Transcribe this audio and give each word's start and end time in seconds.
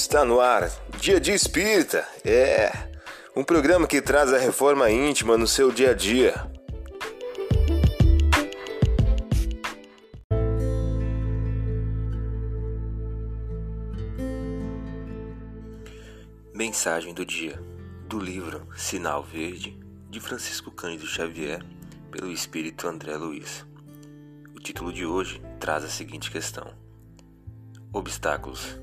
Está 0.00 0.24
no 0.24 0.40
ar, 0.40 0.70
Dia 1.00 1.18
de 1.18 1.32
Espírita. 1.32 2.06
É 2.24 2.70
um 3.34 3.42
programa 3.42 3.84
que 3.84 4.00
traz 4.00 4.32
a 4.32 4.38
reforma 4.38 4.88
íntima 4.88 5.36
no 5.36 5.46
seu 5.46 5.72
dia 5.72 5.90
a 5.90 5.92
dia. 5.92 6.34
Mensagem 16.54 17.12
do 17.12 17.26
dia 17.26 17.60
do 18.06 18.20
livro 18.20 18.68
Sinal 18.76 19.24
Verde 19.24 19.76
de 20.08 20.20
Francisco 20.20 20.70
Cândido 20.70 21.08
Xavier 21.08 21.60
pelo 22.12 22.30
espírito 22.30 22.86
André 22.86 23.16
Luiz. 23.16 23.66
O 24.54 24.60
título 24.60 24.92
de 24.92 25.04
hoje 25.04 25.42
traz 25.58 25.82
a 25.84 25.88
seguinte 25.88 26.30
questão: 26.30 26.72
Obstáculos. 27.92 28.78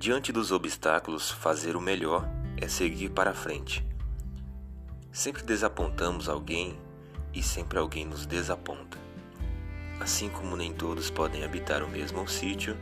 Diante 0.00 0.32
dos 0.32 0.50
obstáculos, 0.50 1.30
fazer 1.30 1.76
o 1.76 1.80
melhor 1.80 2.26
é 2.56 2.66
seguir 2.66 3.10
para 3.10 3.34
frente. 3.34 3.86
Sempre 5.12 5.42
desapontamos 5.42 6.26
alguém 6.26 6.80
e 7.34 7.42
sempre 7.42 7.78
alguém 7.78 8.06
nos 8.06 8.24
desaponta. 8.24 8.96
Assim 10.00 10.30
como 10.30 10.56
nem 10.56 10.72
todos 10.72 11.10
podem 11.10 11.44
habitar 11.44 11.82
o 11.82 11.88
mesmo 11.90 12.26
sítio, 12.26 12.78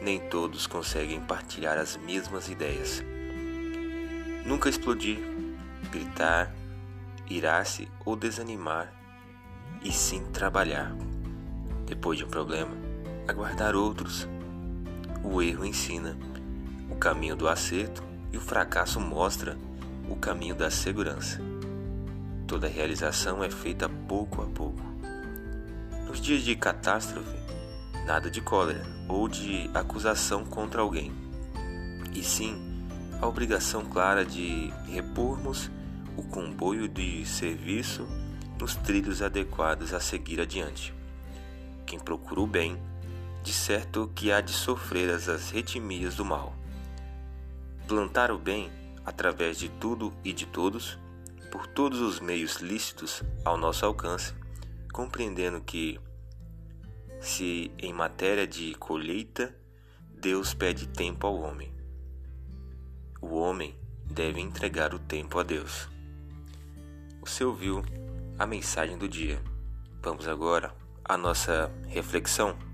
nem 0.00 0.20
todos 0.20 0.64
conseguem 0.68 1.20
partilhar 1.20 1.76
as 1.76 1.96
mesmas 1.96 2.48
ideias. 2.48 3.02
Nunca 4.46 4.68
explodir, 4.68 5.18
gritar, 5.90 6.54
irar-se 7.28 7.88
ou 8.04 8.14
desanimar, 8.14 8.94
e 9.82 9.90
sim 9.90 10.24
trabalhar. 10.26 10.94
Depois 11.84 12.16
de 12.16 12.24
um 12.24 12.28
problema, 12.28 12.76
aguardar 13.26 13.74
outros. 13.74 14.28
O 15.22 15.42
erro 15.42 15.64
ensina 15.64 16.16
o 16.90 16.96
caminho 16.96 17.36
do 17.36 17.48
acerto 17.48 18.02
e 18.32 18.36
o 18.36 18.40
fracasso 18.40 19.00
mostra 19.00 19.56
o 20.08 20.16
caminho 20.16 20.54
da 20.54 20.70
segurança. 20.70 21.40
Toda 22.46 22.68
realização 22.68 23.42
é 23.42 23.50
feita 23.50 23.88
pouco 23.88 24.42
a 24.42 24.46
pouco. 24.46 24.80
Nos 26.06 26.20
dias 26.20 26.42
de 26.42 26.54
catástrofe, 26.54 27.36
nada 28.06 28.30
de 28.30 28.40
cólera 28.40 28.84
ou 29.08 29.28
de 29.28 29.68
acusação 29.74 30.44
contra 30.44 30.80
alguém, 30.80 31.12
e 32.14 32.22
sim 32.22 32.56
a 33.20 33.26
obrigação 33.26 33.84
clara 33.84 34.24
de 34.24 34.72
repormos 34.86 35.70
o 36.16 36.22
comboio 36.22 36.88
de 36.88 37.26
serviço 37.26 38.06
nos 38.58 38.74
trilhos 38.76 39.20
adequados 39.22 39.92
a 39.92 40.00
seguir 40.00 40.40
adiante. 40.40 40.94
Quem 41.84 41.98
procura 41.98 42.40
o 42.40 42.46
bem, 42.46 42.78
de 43.46 43.52
certo 43.52 44.10
que 44.12 44.32
há 44.32 44.40
de 44.40 44.50
sofrer 44.50 45.08
as 45.08 45.50
retimias 45.50 46.16
do 46.16 46.24
mal. 46.24 46.52
Plantar 47.86 48.32
o 48.32 48.38
bem 48.38 48.72
através 49.04 49.56
de 49.56 49.68
tudo 49.68 50.12
e 50.24 50.32
de 50.32 50.46
todos, 50.46 50.98
por 51.52 51.64
todos 51.68 52.00
os 52.00 52.18
meios 52.18 52.56
lícitos 52.56 53.22
ao 53.44 53.56
nosso 53.56 53.86
alcance, 53.86 54.34
compreendendo 54.92 55.60
que, 55.60 56.00
se 57.20 57.70
em 57.78 57.92
matéria 57.92 58.48
de 58.48 58.74
colheita, 58.74 59.56
Deus 60.20 60.52
pede 60.52 60.88
tempo 60.88 61.24
ao 61.24 61.36
homem, 61.36 61.72
o 63.22 63.36
homem 63.36 63.78
deve 64.10 64.40
entregar 64.40 64.92
o 64.92 64.98
tempo 64.98 65.38
a 65.38 65.44
Deus. 65.44 65.88
Você 67.20 67.44
ouviu 67.44 67.84
a 68.36 68.44
mensagem 68.44 68.98
do 68.98 69.08
dia. 69.08 69.40
Vamos 70.02 70.26
agora 70.26 70.74
à 71.04 71.16
nossa 71.16 71.70
reflexão. 71.86 72.65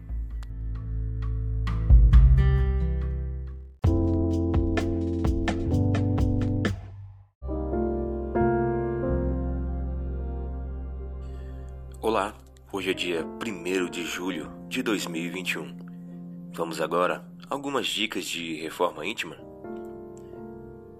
Olá, 12.05 12.35
hoje 12.73 12.91
é 12.91 12.95
dia 12.95 13.25
1 13.25 13.89
de 13.89 14.05
julho 14.05 14.51
de 14.67 14.83
2021. 14.83 16.51
Vamos 16.53 16.81
agora 16.81 17.25
algumas 17.49 17.87
dicas 17.87 18.25
de 18.25 18.61
reforma 18.61 19.07
íntima? 19.07 19.37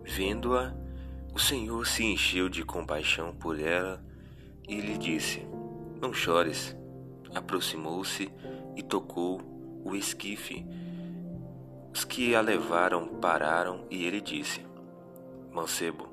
Vendo-a, 0.05 0.73
o 1.35 1.41
Senhor 1.41 1.89
se 1.89 2.05
encheu 2.05 2.49
de 2.49 2.65
compaixão 2.65 3.35
por 3.35 3.59
ela 3.59 4.01
e 4.69 4.81
lhe 4.81 4.97
disse: 4.97 5.45
Não 6.01 6.15
chores. 6.15 6.77
Aproximou-se 7.35 8.31
e 8.77 8.83
tocou 8.85 9.41
o 9.85 9.97
esquife. 9.97 10.65
Os 11.93 12.05
que 12.05 12.33
a 12.37 12.41
levaram 12.41 13.09
pararam 13.09 13.89
e 13.91 14.05
ele 14.05 14.21
disse: 14.21 14.65
Mancebo, 15.51 16.09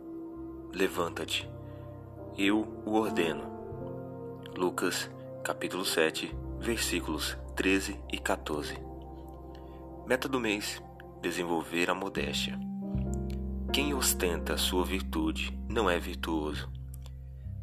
levanta-te. 0.74 1.48
Eu 2.36 2.68
o 2.88 2.94
ordeno. 2.96 3.49
Lucas, 4.58 5.10
capítulo 5.44 5.86
7, 5.86 6.36
versículos 6.60 7.38
13 7.56 7.98
e 8.12 8.18
14. 8.18 8.78
Meta 10.06 10.28
do 10.28 10.40
mês: 10.40 10.82
desenvolver 11.22 11.90
a 11.90 11.96
modéstia. 11.96 12.60
Quem 13.72 13.94
ostenta 13.94 14.58
sua 14.58 14.84
virtude 14.84 15.58
não 15.70 15.90
é 15.90 15.98
virtuoso, 16.00 16.70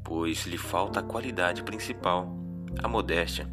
pois 0.02 0.46
lhe 0.46 0.56
falta 0.56 1.00
a 1.00 1.02
qualidade 1.02 1.62
principal, 1.62 2.34
a 2.82 2.88
modéstia, 2.88 3.50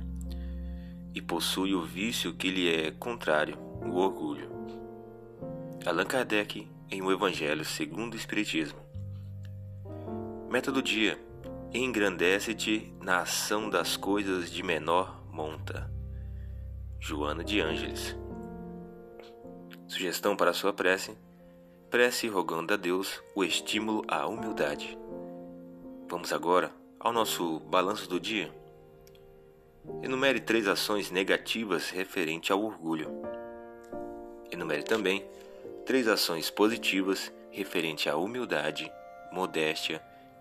e 1.14 1.22
possui 1.22 1.74
o 1.74 1.82
vício 1.82 2.34
que 2.34 2.50
lhe 2.50 2.74
é 2.74 2.92
contrário, 2.92 3.58
o 3.82 3.98
orgulho. 3.98 4.50
Allan 5.86 6.06
Kardec 6.06 6.68
em 6.90 7.02
O 7.02 7.12
Evangelho 7.12 7.66
segundo 7.66 8.14
o 8.14 8.18
Espiritismo. 8.18 8.80
Meta 10.50 10.72
do 10.72 10.82
dia: 10.82 11.20
engrandece-te 11.74 12.94
na 13.02 13.22
ação 13.22 13.68
das 13.68 13.98
coisas 13.98 14.52
de 14.52 14.62
menor 14.62 15.24
monta. 15.32 15.90
Joana 17.00 17.44
de 17.44 17.60
Ângeles. 17.60 18.16
Sugestão 19.88 20.36
para 20.36 20.54
sua 20.54 20.72
prece 20.72 21.18
prece 21.90 22.28
rogando 22.28 22.76
a 22.76 22.78
Deus 22.78 23.22
o 23.36 23.44
estímulo 23.44 24.04
à 24.08 24.28
humildade. 24.28 24.98
Vamos 26.08 26.32
agora 26.32 26.72
ao 27.00 27.12
nosso 27.12 27.60
balanço 27.62 28.08
do 28.08 28.20
dia. 28.20 28.54
Enumere 30.04 30.40
três 30.40 30.68
ações 30.68 31.10
negativas 31.10 31.90
referente 31.90 32.52
ao 32.52 32.64
orgulho. 32.64 33.10
Enumere 34.52 34.84
também 34.84 35.26
três 35.88 36.08
ações 36.08 36.52
positivas 36.52 37.34
referente 37.50 38.08
à 38.08 38.16
humildade, 38.16 38.92
modéstia 39.32 40.02